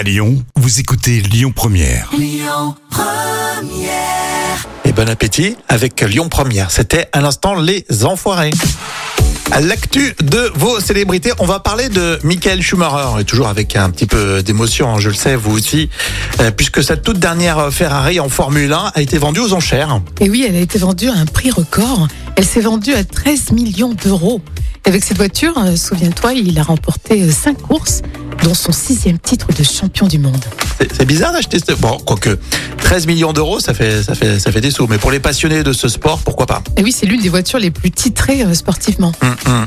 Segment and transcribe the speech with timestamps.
[0.00, 2.10] À Lyon, vous écoutez Lyon Première.
[4.86, 6.70] Et bon appétit avec Lyon Première.
[6.70, 8.52] C'était à l'instant les enfoirés.
[9.50, 13.90] À l'actu de vos célébrités, on va parler de Michael Schumacher, et toujours avec un
[13.90, 15.90] petit peu d'émotion, je le sais, vous aussi,
[16.40, 20.00] euh, puisque sa toute dernière Ferrari en Formule 1 a été vendue aux enchères.
[20.18, 22.08] Et oui, elle a été vendue à un prix record.
[22.36, 24.40] Elle s'est vendue à 13 millions d'euros.
[24.86, 28.02] Avec cette voiture, euh, souviens-toi, il a remporté euh, cinq courses,
[28.42, 30.42] dont son sixième titre de champion du monde.
[30.96, 31.72] C'est bizarre d'acheter ce...
[31.74, 32.38] Bon, quoique
[32.78, 35.62] 13 millions d'euros, ça fait, ça, fait, ça fait des sous, mais pour les passionnés
[35.62, 36.62] de ce sport, pourquoi pas?
[36.76, 39.12] Et oui, c'est l'une des voitures les plus titrées euh, sportivement.
[39.22, 39.66] Hum, hum.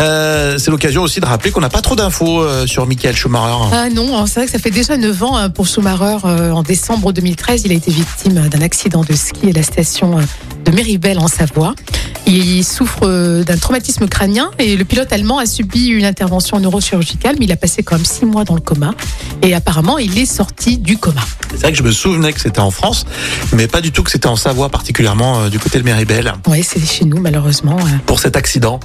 [0.00, 3.68] Euh, C'est l'occasion aussi de rappeler qu'on n'a pas trop d'infos euh, sur Michael Schumacher.
[3.72, 6.18] Ah non, c'est vrai que ça fait déjà 9 ans hein, pour Schumacher.
[6.24, 10.18] Euh, En décembre 2013, il a été victime d'un accident de ski à la station
[10.18, 10.22] euh,
[10.64, 11.74] de Méribel en Savoie.
[12.26, 17.46] Il souffre d'un traumatisme crânien et le pilote allemand a subi une intervention neurochirurgicale, mais
[17.46, 18.92] il a passé quand même 6 mois dans le coma.
[19.42, 21.20] Et apparemment, il est sorti du coma.
[21.50, 23.04] C'est vrai que je me souvenais que c'était en France,
[23.52, 26.32] mais pas du tout que c'était en Savoie, particulièrement euh, du côté de Méribel.
[26.46, 27.76] Oui, c'est chez nous, malheureusement.
[27.78, 27.98] euh.
[28.06, 28.78] pour cet accident.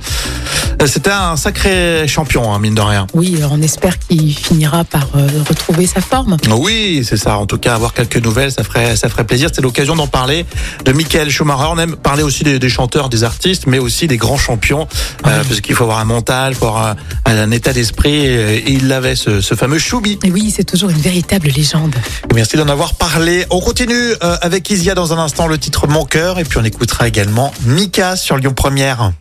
[0.81, 3.07] Euh, C'était un sacré champion, hein, mine de rien.
[3.13, 6.37] Oui, euh, on espère qu'il finira par euh, retrouver sa forme.
[6.51, 7.37] Oui, c'est ça.
[7.37, 9.49] En tout cas, avoir quelques nouvelles, ça ferait, ça ferait plaisir.
[9.53, 10.45] C'est l'occasion d'en parler
[10.85, 11.67] de Michael Schumacher.
[11.71, 14.87] On aime parler aussi des, des chanteurs, des artistes, mais aussi des grands champions,
[15.27, 18.25] euh, parce qu'il faut avoir un mental, il faut avoir un, un état d'esprit.
[18.25, 20.17] Et il avait ce, ce fameux Choubi.
[20.23, 21.95] Et oui, c'est toujours une véritable légende.
[22.33, 23.45] Merci d'en avoir parlé.
[23.51, 26.63] On continue euh, avec Isia dans un instant, le titre Mon cœur, et puis on
[26.63, 29.11] écoutera également Mika sur Lyon Première.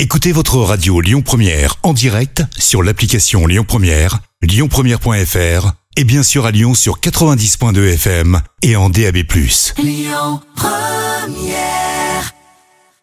[0.00, 6.46] Écoutez votre radio Lyon Première en direct sur l'application Lyon Première, lyonpremière.fr et bien sûr
[6.46, 9.24] à Lyon sur 90.2 FM et en DAB+.